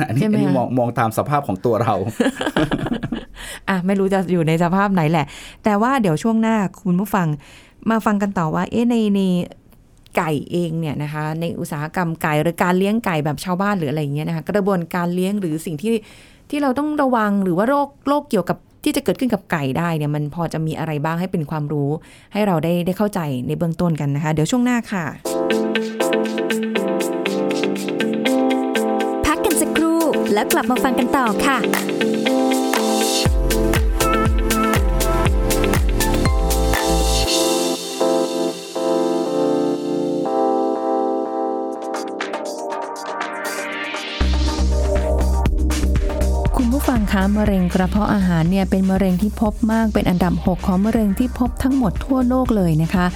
[0.09, 1.95] อันนี้ใช่ไหมอันนี้คะมองมองตามสภาพของตัวเรา
[3.69, 5.27] อะไม่รู้จะอยู่ในสภาพไหนแหละ
[5.65, 7.27] แต่ว่าเดี๋ยวช่วงหน้าคุณผู้ฟัง
[7.91, 9.21] มาฟังกันต่อว่า เอ๊ะในใน
[10.17, 15.93] ไก่เองเนี่ยนะคะ ในอุตสาหกรรมไก่หรือการเลี้ยงไก่แบบชาวบ้านหรืออะไรอย่างเงี้ยนะคะ กระบวนการเลี้ยงหรือสิ่งที่
[16.51, 21.91] ที่เราต้องระวังหรือว่าโรคโรคเกี่ยวกับที่จะเกิดขึ้นกับไก่ได้เนี่ยมันพอจะมีอะไรบ้างให้เป็นความรู้
[22.33, 25.05] ให้เราได้ได้เข้าใจในเบื้องต้นกันนะคะ เดี๋ยวช่วงหน้าค่ะ
[29.27, 30.01] พักกันสักครู่
[30.33, 31.59] แล้วกลับมาฟังกันต่อค่ะ
[47.11, 53.07] คุณผู้ฟังคะมะเร็งกระเพาะอาหารเนี่ยเป็นมะเร็งที่พบมากเป็นอันดับ 6 ของมะเร็งที่พบทั้งหมดทั่วโลกเลยนะคะ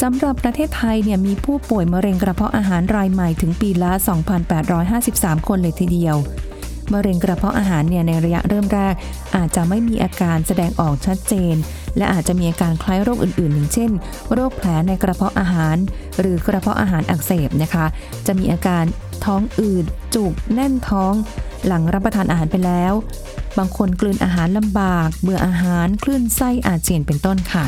[0.00, 3.92] สำหรับประเทศไทยเนี่ยมีผู้ป่วยมะเร็งกระเพาะอาหารรายใหม่ถึงปีละ
[4.68, 6.16] 2,853 คนเลยทีเดียว
[6.92, 8.94] มะเร็งกระเพาะอาหารเนี่ยในระยะเริ่มแรก
[9.36, 11.54] อาจจะไม่มีอาการแสดงออกชัดเจน
[11.96, 13.90] และอาจจะมีอาการคล้ายโรคอื่นๆอย่างเช่น
[14.32, 15.76] โรคแผลในกระเพาะอาหาร
[16.20, 17.86] หรือกระเพาะอาหารอักเสบนะคะ
[18.26, 18.84] จะมีอาการ
[19.24, 21.14] ท้องอืดจุกแน่นท้อง
[21.66, 22.92] หลังรับประทานอาหารไปแล้ว
[23.58, 27.64] บางคนกลืนอาหารลำบาก เบื่ออาหารคลื่นไส้อาเจียนเป็นต้นค่ะ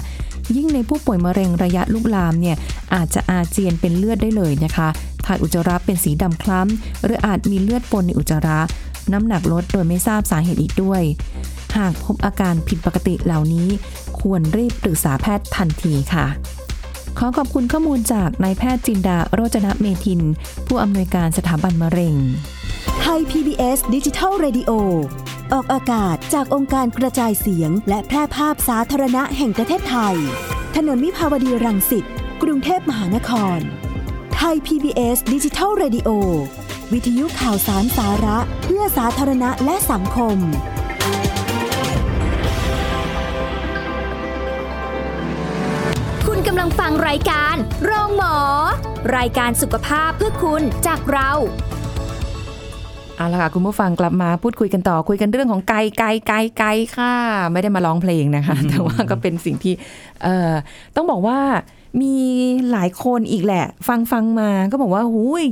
[0.57, 2.57] ยิ่งในผู้ป่วยมะเร็งระยะลุกลามเนี่ย
[2.95, 4.89] อาจจะอาเจียนเป็นเลือดได้เลยนะคะ
[5.27, 8.59] ถ่ายอุจจาระเป็นสีดำคล้ำ หรืออาจมีเลือดปนในอุจจาระ
[9.13, 11.03] น้ำหนักลดโดยไม่ทราบสาเหตุอีกด้วย
[11.77, 13.69] หากพบอาการผิดปกติเหล่านี้
[14.21, 16.27] ควรรีบปรึกษาแพทย์ทันทีค่ะ
[17.19, 20.21] ขอขอบคุณข้อมูลจากนายแพทย์จินดาโรจนะเมทิน
[20.67, 22.15] ผู้อำนวยการสถาบันมะเร็ง
[23.01, 24.71] ไทย PBS ดิจิทัล Radio
[25.53, 30.17] ออกอากาศจากองค์การกระจายเสียง และแพร่ภาพสาธารณะแห่งประเทศไทย
[30.77, 32.05] ถนนมิภาวดีรังสิต
[32.43, 33.59] กรุงเทพมหานคร
[34.37, 36.09] ไทย PBS ดิจิทัล Radio
[36.93, 40.39] วิทยุข่าวสารสาระ เพื่อสาธารณะและสังคม
[46.27, 48.37] คุณกำลังฟังรายการ โรงหมอ
[49.17, 51.31] รายการสุขภาพเพื่อคุณจากเรา
[53.17, 57.13] เอาละค่ะคุณผู้ฟังกลับมาพูดคุยกันต่อคุยกันเรื่องของไก่ไก่ไก่ไก่ค่ะ
[57.53, 59.75] ไม่ได้มาร้องเพลงนะคะ แต่ว่าก็เป็นสิ่งที่
[60.23, 60.53] เอ่อ
[60.97, 61.39] ต้องบอกว่า
[62.03, 62.17] มี
[62.73, 65.47] หลายคนอีกแหละ ฟังฟังมาก็บอกว่าหูย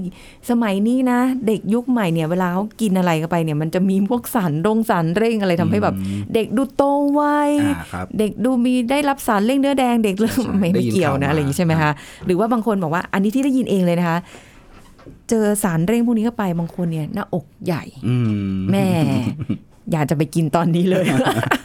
[0.50, 5.94] สมัยนี้นะ เด็กยุคใหม่เนี่ยเวลาเขากินอะไรกันไปเนี่ย มันจะมีพวกสารรงสารเร่งอะไรทำให้แบบ
[6.34, 7.22] เด็กดูโตไว
[7.62, 11.90] อ่าครับเด็กดูมีได้รับสารเร่งเนื้อแดงเด็กเริ่มใช่ไม่ได้ไม่ยินเกี่ยวข่าวนะมาอะไรอย่างนี้ใช่ไหมคะ
[12.26, 14.18] หรือว่าบางคนบอกว่าอันนี้ที่ได้ยินเองเลยนะคะ
[15.32, 18.16] เจอสารเร่งพวกนี้เข้าไปบางคนเนี่ยหน้าอกใหญ่อื
[18.54, 18.86] มแม่
[19.92, 21.04] อยากจะไปกินตอนนี้เลย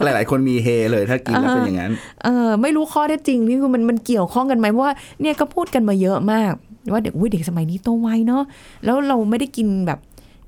[0.03, 1.91] หลาย ๆ คนมีเฮเลยถ้ากินแล้วเป็นอย่างนั้น
[2.23, 6.53] เออ ไม่รู้ข้อเท็จจริงนี่คือมันมันเกี่ยวข้องกันไหมเพราะว่าเนี่ยก็พูดกันมาเยอะมาก
[6.91, 8.43] ว่าเด็กอุ้ยเด็กสมัยนี้โตไวเนาะ
[8.85, 9.99] แล้วเราไม่ได้กินแบบ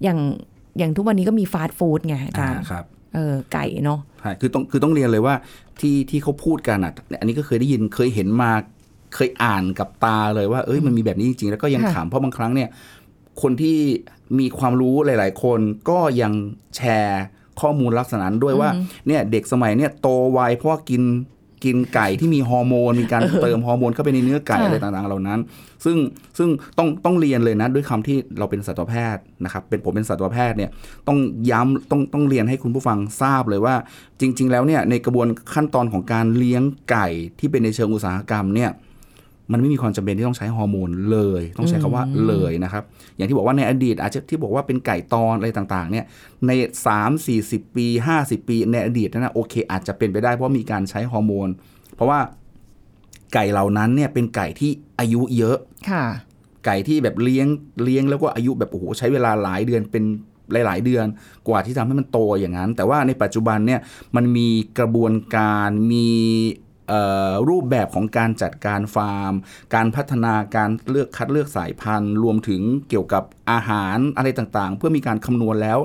[0.04, 0.20] อย่าง
[0.78, 2.84] อย่างทุกวันนี้ก็มีฟาสต์ฟู้ดไงอาจาอ่ารย์ครับ
[3.16, 5.36] เออไก่เนาะใช่คือต้องคือต้องเรียนเลยว่า
[5.80, 8.52] ที่ที่เขาพูดกันอะ อันนี้ก็เคยได้ยินเคยเห็นมา
[9.16, 12.70] เคยอ่านกับตาเลยว่าเอ้ยมันมีแบบนี้จริงๆ แล้วก็ยังค่ะถามเพราะบางครั้งเนี่ย
[13.42, 13.80] คนที่
[14.40, 16.34] มีความรู้หลาย ๆ คนก็ยัง
[16.76, 17.22] แชร์
[17.62, 18.70] ข้อมูลลักษณะนั้นด้วยว่า
[19.08, 21.04] เนี่ยเด็กสมัยเนี่ยโตไวเพราะว่ากิน
[21.66, 25.40] กินไก่ที่มีฮอร์โมน มีการเติมฮอร์โมนเข้าไปในเนื้อไก่ค่ะอะไรต่างๆเหล่านั้น
[25.86, 25.98] ซึ่ง
[26.38, 30.70] ซึ่งต้องต้องเรียนเลยนะด้วยคำที่เราเป็นสัตวแพทย์นะครับเป็นผมเป็นสัตวแพทย์เนี่ย
[31.08, 31.18] ต้อง
[31.52, 33.76] ย้ำต้องต้องเรียนให้คุณผู้ฟังทราบเลยว่า
[34.20, 37.08] จริง ๆ แล้วเนี่ยในกระบวนขั้นตอนของการเลี้ยงไก่
[37.40, 38.70] ที่เป็นในเชิงอุตสาหกรรมเนี่ย
[39.52, 42.84] มันไม่มีความจำเป็นที่ต้องใช้ฮอร์โมนเลย ต้องใช้คำว่าเลยนะครับ
[43.16, 46.06] อย่างที่บอกว่าในอดีต อาจจะที่บอกว่าเป็นไก่ตอนอะไรต่างๆเนี่ย
[46.48, 46.52] ใน
[46.96, 51.50] 3 40 ปี 50 ปี ในอดีตนะนะโอเค อาจจะเป็นไปได้เพราะมีการใช้ฮอร์โมน
[51.96, 52.20] เพราะว่า
[53.34, 55.58] ไก่เหล่านั้นเนี่ยเป็นไก่ที่อายุเยอะ
[55.90, 56.04] ค่ะ
[56.66, 57.48] ไก่ที่แบบเลี้ยง
[57.84, 60.04] เลี้ยงแล้วก็อายุแบบโอ้โหใช้เวลาหลายเดือนเป็น
[60.52, 61.06] หลาย ๆ เดือน
[61.48, 63.80] กว่าที่ทำให้มันโตอย่างนั้น แต่ว่าในปัจจุบันเนี่ย
[64.16, 64.48] มันมี
[64.80, 66.69] กระบวนการมีเอ่อ
[67.50, 69.34] รูปแบบของการจัดการฟาร์ม
[69.76, 75.80] การพัฒนาการเลือกคัดเลือกสายพันธุ์ รวมถึงเกี่ยวกับอาหารอะไรต่างๆ เพื่อมีการคำนวณแล้ว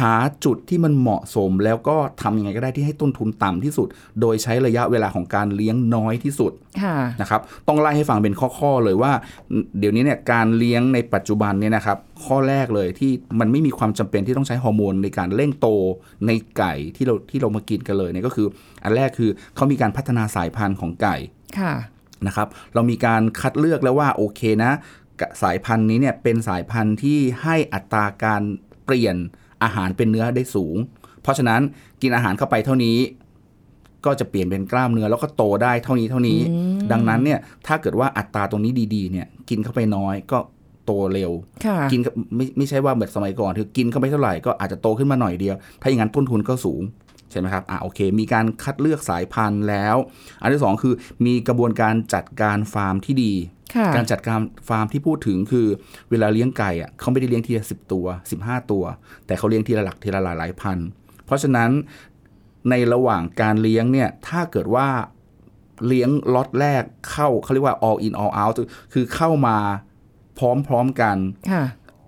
[0.00, 3.88] หาจุดที่มันเหมาะสมแล้วก็ทำยังไงก็ได้ที่ให้ต้นทุนต่ำที่สุด
[4.20, 9.12] โดยใช้ระยะเวลาของการเลี้ยงน้อยที่สุดค่ะนะครับต้องไล่ให้ฟังเป็นข้อๆเลยว่า
[9.78, 15.68] เดี๋ยวนี้เนี่ยการเลี้ยงในปัจจุบันเนี่ยนะครับข้อแรกเลยที่มันไม่มีความจำเป็นที่ต้องใช้ฮอร์โมนในการเร่งโต
[16.26, 18.46] ในไก่ที่เราที่เรามากินกันเลยเนี่ยก็คือ
[18.84, 21.16] อันแรกคือเขามีการพัฒนาสายพันธุ์ของไก่
[21.58, 21.72] ค่ะ
[22.26, 24.72] นะครับ เรามีการคัดเลือกแล้วว่าโอเคนะ
[25.20, 28.42] กะสายพันธุ์นี้เนี่ยเป็นสายพันธุ์ที่ให้อัตราการ
[28.84, 29.16] เปลี่ยน
[29.62, 30.76] อาหารเป็นเนื้อได้สูง
[31.22, 31.60] เพราะฉะนั้น
[32.02, 32.98] กินอาหารเข้าไปเท่านี้
[34.06, 36.38] ก็จะเปลี่ยนเป็นกล้ามเนื้อแล้วก็โตได้เท่านี้เท่านี้
[36.92, 40.38] ดังนั้นเนี่ยถ้าเกิดว่าอัตราตรงนี้ดีๆเนี่ยกินเข้าไปน้อยก็
[40.86, 41.32] โตเร็ว
[41.64, 46.82] ค่ะกินก็ไม่ไม่ใช่ว่าแบบสมัยก่อนคือกินเข้าไปเท่าไหร่ก็อาจจะโตขึ้นมาหน่อยเดียว ถ้าอย่างนั้นต้นทุนก็สูง
[47.30, 49.96] ใช่ไหมครับอ่าโอเค มีการคัดเลือกสายพันธุ์แล้ว
[50.42, 50.94] อันที่สองคือ
[51.26, 53.34] มีกระบวนการจัดการฟาร์มที่ดี
[53.74, 55.66] ค่ะการจัดการฟาร์มที่พูดถึงคือ
[56.10, 58.06] เวลาเลี้ยงไก่อะเขาไม่ได้เลี้ยงทีละสิบตัว
[58.38, 58.84] 15 ตัว
[59.26, 60.78] แต่เขาเลี้ยงทีละหลักทีละหลายหลายพัน
[61.26, 61.70] เพราะฉะนั้น
[62.70, 64.88] ในระหว่างการเลี้ยงเนี่ยถ้าเกิดว่า
[65.86, 68.56] เลี้ยงล็อตแรกเข้าเขาเรียกว่า all in all out
[68.92, 69.56] คือเข้ามา
[70.38, 71.16] พร้อมๆกัน
[71.50, 71.62] ค่ะ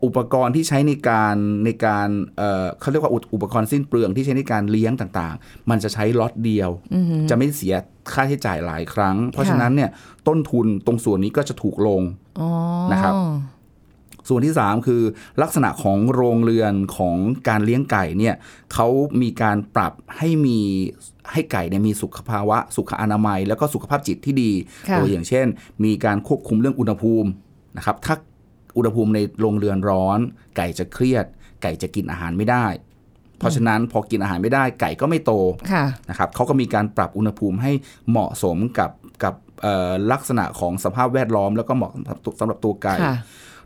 [0.05, 6.71] อุปกรณ์ที่ใช้ในการในการเอ่อเขาเรียกว่าอุปอุปกรณ์สิ้นเปลืองที่ใช้ในการเลี้ยงต่างๆ มันจะใช้ล็อตเดียว
[7.31, 7.75] จะไม่เสีย
[8.12, 9.91] ค่าใช้จ่ายหลายครั้ง เพราะฉะนั้นเนี่ย
[10.29, 12.03] ต้นทุนตรงส่วนนี้ก็จะถูกลง
[12.41, 12.49] อ๋อ
[12.93, 13.15] นะครับ
[14.29, 15.03] ส่วนที่ 3 คือ
[15.43, 17.17] ลักษณะของโรงเรือนของ
[17.49, 18.35] การเลี้ยงไก่เนี่ย
[18.75, 18.88] เขา
[19.23, 20.59] มีการปรับให้มี
[21.33, 24.53] ให้ไก่เนี่ยมีสุขภาวะ สุขอนามัย แล้วก็สุขภาพจิตที่ดี
[24.88, 25.47] ค่ะตัวอย่างเช่น
[25.85, 27.29] มีการควบคุมเรื่องอุณหภูมิ
[27.77, 28.15] นะครับถ้า
[28.76, 30.18] อุณหภูมิในโรงเรือนร้อน
[30.56, 31.26] ไก่จะเครียด
[31.62, 32.66] ไก่จะกินอาหารไม่ได้
[33.38, 35.32] เพราะฉะนั้นพอกินอาหารไม่ได้ ไก่ก็ไม่โต
[35.72, 37.72] ค่ะนะครับเขาก็มีการปรับอุณหภูมิให้
[38.11, 38.90] เหมาะสมกับ
[39.24, 41.92] กับเอ่อลักษณะของสภาพแวดล้อม แล้วก็เหมาะ
[42.40, 43.16] สำหรับตัวไก่ค่ะ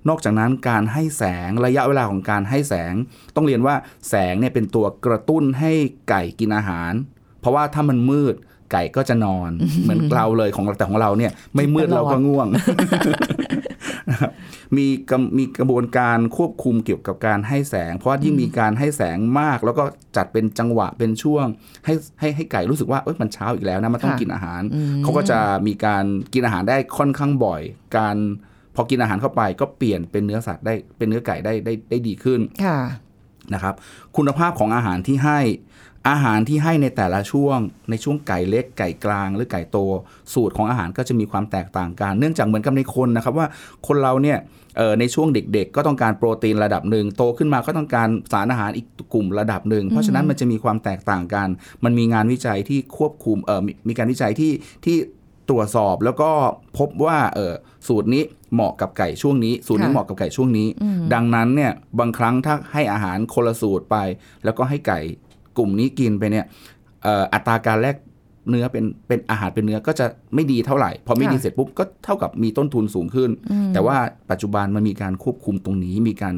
[0.09, 2.95] นอกจากนั้นการให้แสงระยะเวลาของการให้แสง
[3.37, 3.75] ต้องเรียนว่า
[4.09, 5.73] แสงเนี่ยเป็นตัวกระตุ้นให้
[6.11, 6.93] ไก่กินอาหาร
[7.41, 8.35] เพราะว่าถ้ามันมืด
[8.73, 9.51] ไก่ก็จะนอน
[9.83, 12.47] เหมือนเราเลยของเราแต่ของเราเนี่ย ไม่มืดตลอดเราก็ง่วง
[14.11, 14.31] นะครับ
[14.77, 19.85] มีกำมีกระบวนการควบคุมเกี่ยวกับการให้แสง เพราะว่ายิ่งมีการให้แสงมาก แล้วก็
[20.17, 21.47] จัดเป็นจังหวะเป็นช่วง
[21.85, 24.63] ให้ให้ให้ไก่รู้สึกว่าเอ้ยมันเช้าอีกแล้วนะมันต้องค่ะกินอาหาร
[25.03, 27.63] เขาก็จะมีการกินอาหารได้ค่อนข้างบ่อย
[27.97, 28.17] การ
[28.75, 32.79] พอกินอาหารเข้าไปก็เปลี่ยนเป็นเนื้อสัตว์ได้เป็นเนื้อไก่ได้ได้ได้ดีขึ้นค่ะ
[33.55, 33.75] นะครับ
[34.17, 35.41] คุณภาพของอาหารที่ให้
[36.09, 37.59] อาหารที่ให้ในแต่ละช่วง
[37.91, 39.79] ในช่วงไก่เล็กไก่กลาง หรือไก่โต
[40.35, 43.47] สูตรของอาหารก็จะมีความแตกต่างกัน เนื่องจากเหมือนกับในคนนะครับว่า
[43.87, 44.39] คนเราเนี่ย
[44.77, 51.49] เอ่อในช่วงเด็กๆ ก็ต้องการโปรตีนระดับหนึ่งโตขึ้นมาก็ต้องการสารอาหารอีกกลุ่มระดับหนึ่งเพราะฉะนั้นมันจะมีความแตกต่างกัน
[51.85, 54.53] มันมีงานวิจัยที่ควบคุมเอ่อมีมีการวิจัยที่
[54.85, 54.97] ที่
[55.51, 56.31] ตรวจสอบแล้วก็
[56.79, 57.53] พบว่าเออ
[57.89, 58.23] สูตรนี้
[58.55, 60.69] เหมาะกับไก่ช่วงนี้ สูตรนี้ค่ะเหมาะกับไก่ช่วงนี้
[61.15, 63.97] ดังนั้นเนี่ยบางครั้งถ้าให้อาหารคนละสูตรไป
[64.45, 65.01] แล้วก็ให้ไก่
[65.59, 66.45] กลุ่มนี้กินไปเนี่ย
[67.03, 67.97] เอ่ออัตราการแลก
[68.51, 73.31] เนื้อเป็นเป็นอาหารเป็นเนื้อก็จะไม่ดีเท่าไหร่ พอไม่ค่ะดีเสร็จปุ๊บก็เท่ากับมีต้นทุนสูงขึ้น
[73.75, 73.97] แต่ว่า
[74.31, 76.35] ปัจจุบันมันมีการควบคุมตรงนี้มีการ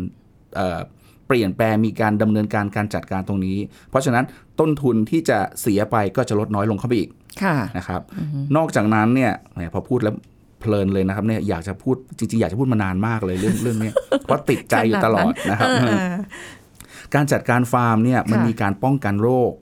[0.57, 0.81] เอ่อ
[1.27, 3.59] เปลี่ยนแปลงมีการดำเนินการการจัดการตรงนี้
[3.91, 4.25] เพราะฉะนั้น
[4.61, 7.11] ต้นทุนที่จะเสียไปก็จะลดน้อยลงเข้าไปอีก
[7.43, 8.01] ค่ะนะครับ
[8.57, 10.15] นอกจากนั้นเนี่ยแหมพอพูดแล้ว
[10.61, 15.97] เพลินเลยนะครับเนี่ยอยากจะพูดจริงๆ อยากจะพูดมานานมากเลยเรื่องเรื่องเนี้ยเพราะติดใจอยู่ตลอดนะครับเออ
[17.15, 19.53] การจัดการฟาร์มเนี่ยมันค่ะมีการป้องกันโรค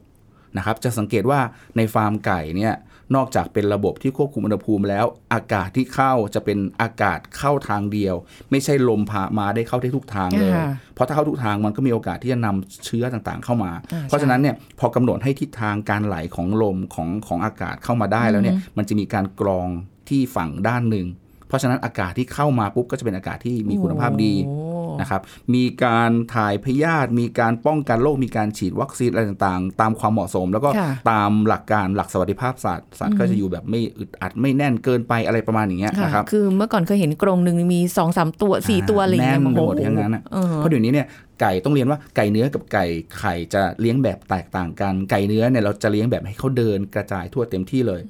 [0.57, 1.41] นะครับจะสังเกตว่า
[1.77, 2.75] ในฟาร์มไก่เนี่ย
[3.17, 8.15] นอกจากเป็นระบบที่ควบคุมอุณหภูมิแล้ว อากาศที่เข้าจะเป็นอากาศเข้าทางเดียว
[8.51, 19.69] ไม่ใช่ลมพามาได้เข้าได้ทุกทางเลยค่ะเพราะถ้าเข้าทุกทางมันก็มีโอกาสที่จะนำเชื้อต่างๆเข้ามาอ่าเพราะฉะนั้นเนี่ยพอกำหนดให้ทิศทางการไหลของลมของของอากาศเข้ามาได้แล้วเนี่ยมันจะมีการกรอง
[20.09, 21.07] ที่ฝั่งด้านหนึ่ง
[21.49, 24.57] เพราะฉะนั้นอากาศที่เข้ามาปุ๊บก็จะเป็นอากาศที่มีคุณภาพดีโอ้
[25.01, 25.23] นะครับ
[25.55, 41.07] มีการถ่ายพยาธิมีการป้องกันโรคมีการฉีดวัคซีนอะไรต่างๆ ตามความเหมาะสม แล้วก็ค่ะตามหลักการหลักสวัสดิภาพสัตว์สัตว์ก็จะอยู่แบบไม่อึดอัดไม่แน่นเกินไปอะไรประมาณอย่างเงี้ยค่ะนะครับคือเมื่อก่อนเคยเห็นกรงหนึ่งมีสองสามตัวสี่ตัวอะไรอย่างเงี้ยแน่นไปหมดโอ้โอย่างนั้นอะเออเพราะเดี๋ยวนี้เนี่ย
[41.41, 42.87] ไก่ต้องเรียนว่าไก่เนื้อกับไก่
[43.19, 48.01] ไข่จะเลี้ยงแบบแตกต่างกัน ไก่เนื้อเนี่ยเราจะเลี้ยงแบบให้เขาเดินกระจายทั่วเต็มที่เลย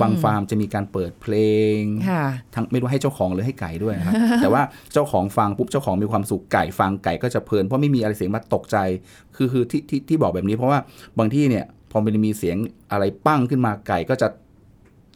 [0.00, 1.34] บางฟาร์มจะมีการเปิดเพล
[1.78, 1.80] ง
[2.10, 8.76] ค่ะทั้งไม่รู้ให้เจ้าของหรือให้ไก่ด้วยนะครับแต่ว่าเจ้าของฟังปุ๊บเจ้าของมีความสุขไก่ฟังไก่ก็จะเพลินเพราะไม่มีอะไรเสียงมาตกใจ
[9.36, 10.78] คือคือที่ที่ที่บอกแบบนี้เพราะว่า
[11.18, 12.56] บางที่เนี่ยพอมันมีเสียง
[12.92, 14.28] อะไรปั้งขึ้นมาไก่ก็จะ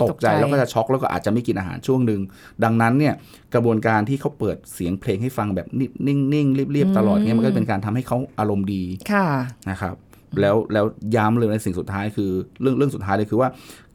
[0.03, 2.21] ตกใจตกใจแล้วก็จะช็อกแล้วก็อาจจะไม่กินอาหารช่วงหนึ่ง
[2.65, 3.15] ดังนั้นเนี่ย
[3.55, 5.67] กระบวนการที่เขาเปิดเสียงเพลงให้ฟังแบบ
[6.07, 8.83] นิ่งๆเรียบๆตลอดเนี่ยมันก็เป็นการทำให้เขาอารมณ์ดี
[9.13, 9.27] ค่ะ
[9.71, 9.95] นะครับ
[10.41, 10.85] แล้วแล้ว
[11.17, 12.31] ย้ำเลยในสิ่งสุดท้ายคือ
[12.61, 13.49] เรื่องเรื่องสุดท้ายเลยคือว่า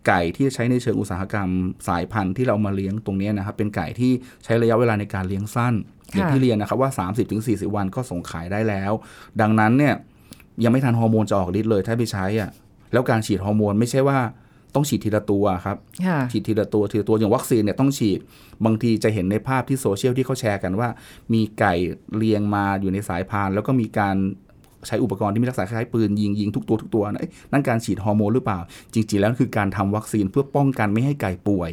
[0.07, 1.49] ไก่ที่ใช้ในเชิงอุตสาหกรรม
[1.87, 4.11] สายพันธุ์ที่เรามาเลี้ยงตรงเนี้ยนะครับ เป็นไก่ที่
[4.43, 5.73] ใช้ระยะเวลาในการเลี้ยงสั้น
[6.13, 6.91] อย่างที่เรียนนะครับว่า
[7.33, 8.91] 30-40 วันก็ส่งขายได้แล้ว
[9.41, 9.93] ดังนั้นเนี่ย
[10.63, 12.49] ยังไม่ทันฮอร์โมนจะออกฤทธิ์เลยถ้าไปใช้อะ
[12.93, 14.19] แล้วการฉีดฮอร์โมนไม่ใช่ว่า
[14.75, 18.19] ต้องฉีดทีละตัวครับค่ะฉีดทีละตัวทีละตัวอย่างวัคซีนเนี่ยต้องฉีด
[18.65, 20.89] บางทีจะเห็นในภาพที่โซเชียลที่เขาแชร์กันว่า
[21.34, 21.73] มีไก่
[22.15, 24.17] เรียงมาอยู่ในสายพาน แล้วก็มีการ
[24.88, 28.60] ใช้อุปกรณ์ที่มีลักษณะคล้ายปืนยิงยิงทุกตัวทุกตัวนะเอ๊ะนั่นการฉีดฮอร์โมนหรือเปล่า
[28.93, 31.71] จริง ๆ แล้วคือการทำวัคซีนเพื่อป้องกันไม่ให้ไก่ป่วย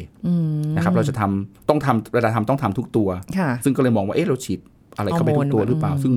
[0.75, 4.59] นะครับ เราจะทำต้องทำเวลาทำต้องทำทุกตัวค่ะซึ่งก็เลยมองว่าเอ๊ะเราฉีด
[4.97, 6.13] อะไรเข้าไปฮอร์โมทุนกตัวหรือเปล่าอืมซึ่ง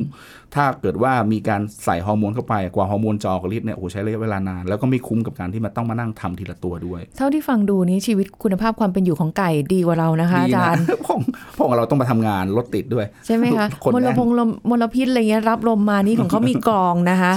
[0.56, 11.16] ถ้าเกิดว่ามีการใส่ฮอร์โมนเข้าไปกว่าฮอร์โมนจะออกฤทธิ์เนี่ยโอ้โหใช้ระยะเวลานาน แล้วก็ไม่คุ้มกับการที่มันต้องมานั่งทำทีละตัวด้วย เท่าที่ฟังดูนี้ชีวิตคุณภาพความเป็นอยู่ของไก่ดีกว่าเรานะคะอาดีจารย์เพราะ
[11.54, 17.32] เพราะเราต้องมาทำงานรถติดด้วย ใช่ไหมคะคนมลแน่นพงลมมลพิษอะไรเงี้ยรับลมมานี่ของเขามีกรองนะคะ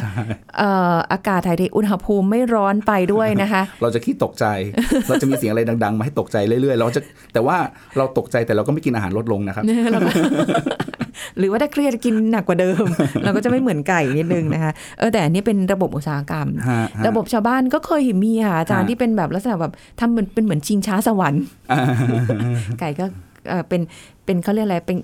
[0.57, 4.45] เอ่ออากาศถ่ายเทอุณหภูมิไม่ร้อนไปด้วยนะคะ เราจะขี้ตกใจ
[5.07, 7.01] เราจะมีเสียงอะไรดัง ๆ มาให้ตกใจเรื่อยๆเราจะ
[7.33, 7.57] แต่ว่า
[7.97, 10.11] เราตกใจแต่เราก็ไม่กินอาหารลดลงนะครับเราก็
[11.37, 12.85] หรือว่าถ้าเครียดกินหนักกว่าเดิม
[13.23, 21.43] เราก็จะไม่เหมือนไก่นิดนึงนะคะเออแต่อันนี้เป็นระบบอุตสาหกรรมฮะฮะระบบชาวบ้านก็เคยเห็นมีค่ะอาจารย์ฮะที่เป็นแบบลักษณะแบบทำเหมือนเป็นเหมือนชิงช้าสวรรค์
[22.79, 23.05] ไก่ก็
[23.49, 23.81] เออเป็น
[24.25, 24.97] เป็นเขาเรียกอะไรเป็น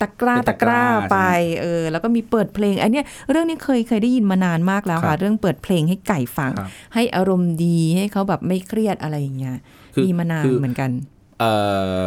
[0.00, 1.18] ตะกร้าเป็นตะตะกกร้าร้าไป
[1.60, 9.56] เออแล้วก็มีเปิดเพลงอันเนี้ยเรื่องนี้เคยเคยได้ยินมานานมากแล้วครัค่ะบเรื่องเปิดเพลงให้ไก่ฟังครับให้อารมณ์ดีให้เขาแบบไม่เครียดอะไรอย่างเงี้ย
[9.94, 10.90] คือมีมานานคือเหมือนกัน
[11.38, 11.52] เอ่
[11.98, 12.00] อ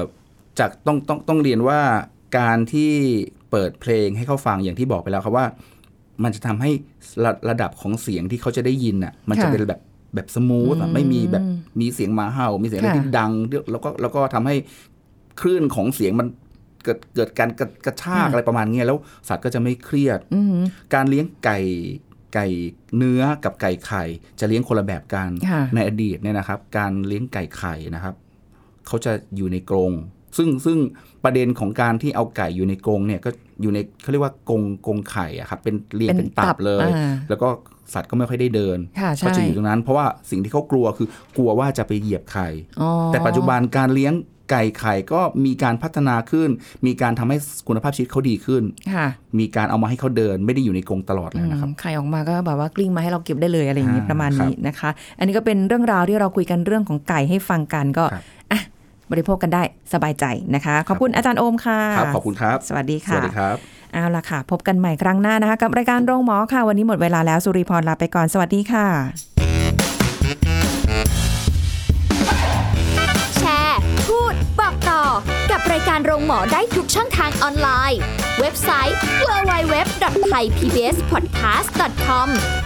[0.59, 1.79] จากต้องต้องต้องเรียนว่า
[2.38, 2.91] การที่
[3.54, 5.46] เปิดเพลงให้เขาฟังอย่างที่บอกไปแล้วครับว่า
[6.24, 6.72] มันจะทำให้
[7.24, 9.82] ระระดับของเสียงที่เขาจะได้ยินอะ มันจะค่ะเป็นแบบ
[10.16, 11.44] แบบ smooth อะไม่มีแบบ
[11.80, 13.32] มีเสียงหมาเห่า มีเสียงอะไรค่ะที่ดัง
[13.72, 14.56] แล้วก็แล้วก็ทำให้
[15.42, 16.28] คลื่นของเสียงมัน
[16.84, 20.63] เกิดเกิดการกระกระชากอะไรประมาณเนี้ยแล้วสัตว์ก็จะไม่เครียดอือหือ
[20.94, 21.60] การเลี้ยงไก่
[22.34, 22.48] ไก่
[22.98, 24.04] เนื้อกับไก่ไข่
[24.39, 28.16] จะเลี้ยงคนละแบบกันค่ะในอดีตเนี่ยนะครับ การเลี้ยงไก่ไข่นะครับ
[28.88, 29.92] เขาจะอยู่ในกรง
[30.38, 30.78] ซึ่งซึ่ง
[31.24, 33.30] ประเด็นของการที่เอาไก่อยู่ในกรงเนี่ยก็
[33.62, 37.48] อยู่ในเขาเรียกว่ากรงกรงไข่อะครับเป็นเรียงเป็นเป็นตัตับบเลยอ่าแล้วก็
[37.93, 42.48] สัตว์ก็ไม่ค่อยได้เดินค่ะใช่ก็จะอยู่ตรงนั้น เพราะว่าสิ่งที่เขากลัวคือกลัวว่าจะไปเหยียบไข่
[42.82, 44.13] อ๋อแต่ปัจจุบันการเลี้ยง
[44.52, 46.50] ไก่ไข่ก็มีการพัฒนาขึ้น
[46.86, 49.08] มีการทำให้คุณภาพชีวิตเขาดีขึ้นค่ะ
[49.39, 58.62] มีการเอามาให้เขาเดิน ไม่ได้อยู่ในกรงตลอดแล้วนะครับอืมไข่ออกมาก็แบบว่ากลิ้งมาให้เราเก็บได้เลยอะไรอย่างนี้อ่าประมาณนี้ครับนะคะ อันนี้ก็เป็นเรื่องราวที่เราคุยกันเรื่องของไก่ให้ฟังกันก็ครับอะ
[59.12, 59.63] บริโภคกันได้
[59.94, 63.56] สบายใจนะคะ ขอบคุณอาจารย์โอมค่ะครับขอบคุณครับ สวัสดีสค่ะวัสดีครับ
[63.94, 68.88] เอาล่ะค่ะ พบกันใหม่ครั้งหน้านะคะ กับรายการโรงหมอค่ะ วันนี้หมดเวลาแล้วสุริพรลาไปก่อนสวัสดีค่ะ
[73.38, 75.04] แชร์ พูด บอกต่อ
[75.52, 78.00] กับรายการโรงหมอได้ทุกช่องทางออนไลน์
[78.39, 82.66] เว็บไซต์ www.thaipbspodcast.com แอป